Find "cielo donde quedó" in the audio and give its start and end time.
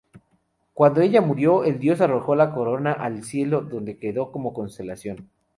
3.23-4.31